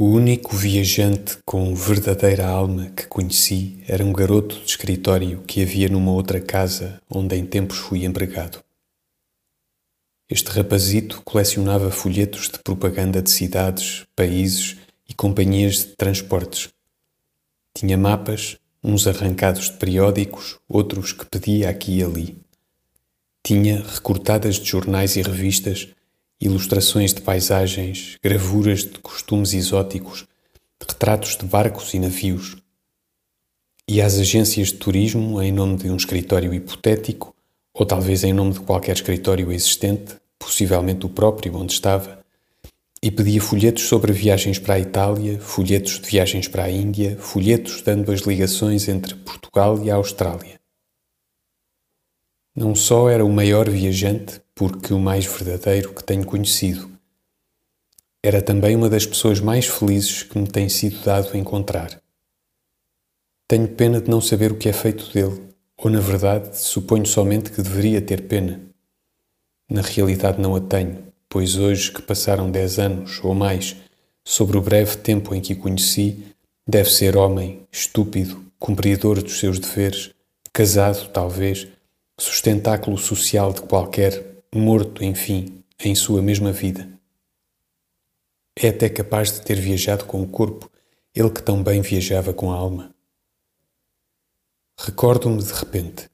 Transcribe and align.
O 0.00 0.04
único 0.04 0.56
viajante 0.56 1.38
com 1.44 1.74
verdadeira 1.74 2.46
alma 2.46 2.88
que 2.90 3.04
conheci 3.08 3.82
era 3.88 4.04
um 4.04 4.12
garoto 4.12 4.54
de 4.60 4.64
escritório 4.64 5.42
que 5.44 5.60
havia 5.60 5.88
numa 5.88 6.12
outra 6.12 6.40
casa 6.40 7.02
onde 7.10 7.34
em 7.34 7.44
tempos 7.44 7.78
fui 7.78 8.04
empregado. 8.04 8.62
Este 10.30 10.50
rapazito 10.50 11.20
colecionava 11.22 11.90
folhetos 11.90 12.48
de 12.48 12.60
propaganda 12.60 13.20
de 13.20 13.28
cidades, 13.28 14.06
países 14.14 14.76
e 15.08 15.14
companhias 15.14 15.78
de 15.78 15.96
transportes. 15.96 16.68
Tinha 17.74 17.98
mapas, 17.98 18.56
uns 18.84 19.04
arrancados 19.04 19.64
de 19.68 19.78
periódicos, 19.78 20.60
outros 20.68 21.12
que 21.12 21.26
pedia 21.26 21.68
aqui 21.68 21.98
e 21.98 22.04
ali. 22.04 22.38
Tinha 23.42 23.82
recortadas 23.82 24.60
de 24.60 24.64
jornais 24.64 25.16
e 25.16 25.22
revistas 25.22 25.88
ilustrações 26.40 27.12
de 27.12 27.20
paisagens, 27.20 28.16
gravuras 28.22 28.80
de 28.80 28.98
costumes 29.00 29.54
exóticos, 29.54 30.26
retratos 30.80 31.36
de 31.36 31.44
barcos 31.44 31.92
e 31.94 31.98
navios. 31.98 32.56
E 33.88 34.00
às 34.00 34.18
agências 34.18 34.68
de 34.68 34.74
turismo 34.74 35.42
em 35.42 35.50
nome 35.50 35.76
de 35.76 35.90
um 35.90 35.96
escritório 35.96 36.54
hipotético, 36.54 37.34
ou 37.74 37.84
talvez 37.84 38.22
em 38.22 38.32
nome 38.32 38.52
de 38.52 38.60
qualquer 38.60 38.94
escritório 38.94 39.50
existente, 39.50 40.16
possivelmente 40.38 41.06
o 41.06 41.08
próprio 41.08 41.56
onde 41.56 41.72
estava, 41.72 42.18
e 43.02 43.10
pedia 43.10 43.40
folhetos 43.40 43.84
sobre 43.84 44.12
viagens 44.12 44.58
para 44.58 44.74
a 44.74 44.80
Itália, 44.80 45.40
folhetos 45.40 46.00
de 46.00 46.08
viagens 46.08 46.48
para 46.48 46.64
a 46.64 46.70
Índia, 46.70 47.16
folhetos 47.18 47.82
dando 47.82 48.10
as 48.12 48.20
ligações 48.20 48.88
entre 48.88 49.14
Portugal 49.14 49.82
e 49.84 49.90
a 49.90 49.94
Austrália. 49.94 50.57
Não 52.60 52.74
só 52.74 53.08
era 53.08 53.24
o 53.24 53.32
maior 53.32 53.70
viajante, 53.70 54.40
porque 54.52 54.92
o 54.92 54.98
mais 54.98 55.24
verdadeiro 55.24 55.94
que 55.94 56.02
tenho 56.02 56.26
conhecido. 56.26 56.90
Era 58.20 58.42
também 58.42 58.74
uma 58.74 58.90
das 58.90 59.06
pessoas 59.06 59.38
mais 59.38 59.66
felizes 59.66 60.24
que 60.24 60.36
me 60.36 60.48
tem 60.48 60.68
sido 60.68 61.00
dado 61.04 61.36
encontrar. 61.36 62.02
Tenho 63.46 63.68
pena 63.68 64.00
de 64.00 64.10
não 64.10 64.20
saber 64.20 64.50
o 64.50 64.56
que 64.56 64.68
é 64.68 64.72
feito 64.72 65.08
dele, 65.12 65.40
ou 65.76 65.88
na 65.88 66.00
verdade 66.00 66.58
suponho 66.58 67.06
somente 67.06 67.52
que 67.52 67.62
deveria 67.62 68.02
ter 68.02 68.22
pena. 68.22 68.60
Na 69.70 69.80
realidade 69.80 70.42
não 70.42 70.56
a 70.56 70.60
tenho, 70.60 70.98
pois 71.28 71.54
hoje 71.54 71.92
que 71.92 72.02
passaram 72.02 72.50
dez 72.50 72.80
anos 72.80 73.20
ou 73.22 73.36
mais 73.36 73.76
sobre 74.24 74.58
o 74.58 74.60
breve 74.60 74.96
tempo 74.96 75.32
em 75.32 75.40
que 75.40 75.54
conheci, 75.54 76.24
deve 76.66 76.90
ser 76.90 77.16
homem, 77.16 77.62
estúpido, 77.70 78.44
cumpridor 78.58 79.22
dos 79.22 79.38
seus 79.38 79.60
deveres, 79.60 80.10
casado, 80.52 81.08
talvez, 81.10 81.68
sustentáculo 82.18 82.98
social 82.98 83.52
de 83.52 83.62
qualquer 83.62 84.42
morto, 84.52 85.04
enfim, 85.04 85.62
em 85.84 85.94
sua 85.94 86.20
mesma 86.20 86.50
vida. 86.50 86.88
É 88.56 88.68
até 88.68 88.88
capaz 88.88 89.32
de 89.32 89.42
ter 89.42 89.60
viajado 89.60 90.04
com 90.04 90.20
o 90.20 90.26
corpo, 90.26 90.68
ele 91.14 91.30
que 91.30 91.42
tão 91.42 91.62
bem 91.62 91.80
viajava 91.80 92.32
com 92.32 92.50
a 92.50 92.56
alma. 92.56 92.92
Recordo-me 94.76 95.42
de 95.42 95.52
repente. 95.52 96.08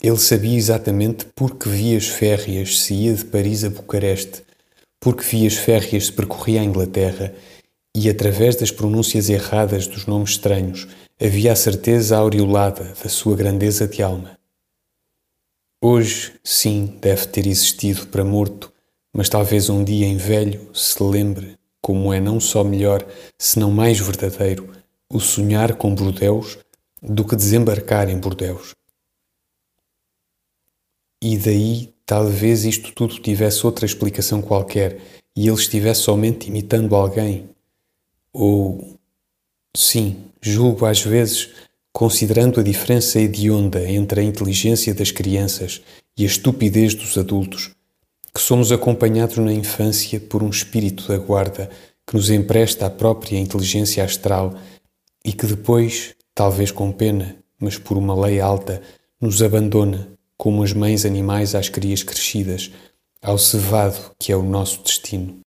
Ele 0.00 0.18
sabia 0.18 0.56
exatamente 0.56 1.24
por 1.26 1.56
que 1.56 1.68
vias 1.68 2.06
férreas 2.06 2.80
se 2.80 2.94
ia 2.94 3.14
de 3.14 3.24
Paris 3.24 3.64
a 3.64 3.70
Bucareste, 3.70 4.42
por 5.00 5.16
que 5.16 5.24
vias 5.24 5.54
férreas 5.54 6.06
se 6.06 6.12
percorria 6.12 6.60
a 6.60 6.64
Inglaterra 6.64 7.34
e, 7.94 8.08
através 8.08 8.56
das 8.56 8.70
pronúncias 8.70 9.28
erradas 9.28 9.86
dos 9.86 10.06
nomes 10.06 10.30
estranhos, 10.30 10.88
havia 11.20 11.52
a 11.52 11.56
certeza 11.56 12.16
aureolada 12.16 12.92
da 13.02 13.08
sua 13.08 13.36
grandeza 13.36 13.86
de 13.86 14.02
alma. 14.02 14.38
Hoje, 15.86 16.32
sim, 16.42 16.96
deve 16.98 17.26
ter 17.26 17.46
existido 17.46 18.06
para 18.06 18.24
morto, 18.24 18.72
mas 19.12 19.28
talvez 19.28 19.68
um 19.68 19.84
dia 19.84 20.06
em 20.06 20.16
velho 20.16 20.74
se 20.74 21.02
lembre 21.02 21.58
como 21.78 22.10
é 22.10 22.18
não 22.18 22.40
só 22.40 22.64
melhor, 22.64 23.06
senão 23.38 23.70
mais 23.70 24.00
verdadeiro, 24.00 24.72
o 25.12 25.20
sonhar 25.20 25.76
com 25.76 25.94
Bordeus 25.94 26.56
do 27.02 27.22
que 27.22 27.36
desembarcar 27.36 28.08
em 28.08 28.16
Bordeus. 28.16 28.74
E 31.22 31.36
daí 31.36 31.92
talvez 32.06 32.64
isto 32.64 32.90
tudo 32.94 33.20
tivesse 33.20 33.66
outra 33.66 33.84
explicação 33.84 34.40
qualquer 34.40 35.02
e 35.36 35.46
ele 35.46 35.58
estivesse 35.58 36.00
somente 36.00 36.48
imitando 36.48 36.96
alguém. 36.96 37.50
Ou, 38.32 38.98
sim, 39.76 40.16
julgo 40.40 40.86
às 40.86 41.02
vezes 41.02 41.52
considerando 41.94 42.58
a 42.58 42.62
diferença 42.64 43.20
hedionda 43.20 43.88
entre 43.88 44.20
a 44.20 44.24
inteligência 44.24 44.92
das 44.92 45.12
crianças 45.12 45.80
e 46.18 46.24
a 46.24 46.26
estupidez 46.26 46.92
dos 46.92 47.16
adultos, 47.16 47.70
que 48.34 48.40
somos 48.40 48.72
acompanhados 48.72 49.36
na 49.38 49.52
infância 49.52 50.18
por 50.18 50.42
um 50.42 50.50
espírito 50.50 51.06
da 51.06 51.16
guarda 51.16 51.70
que 52.04 52.16
nos 52.16 52.30
empresta 52.30 52.86
a 52.86 52.90
própria 52.90 53.38
inteligência 53.38 54.02
astral 54.02 54.58
e 55.24 55.32
que 55.32 55.46
depois, 55.46 56.16
talvez 56.34 56.72
com 56.72 56.90
pena, 56.90 57.36
mas 57.60 57.78
por 57.78 57.96
uma 57.96 58.26
lei 58.26 58.40
alta, 58.40 58.82
nos 59.20 59.40
abandona 59.40 60.08
como 60.36 60.64
as 60.64 60.72
mães 60.72 61.04
animais 61.04 61.54
às 61.54 61.68
crias 61.68 62.02
crescidas, 62.02 62.72
ao 63.22 63.38
cevado 63.38 64.10
que 64.18 64.32
é 64.32 64.36
o 64.36 64.42
nosso 64.42 64.82
destino. 64.82 65.43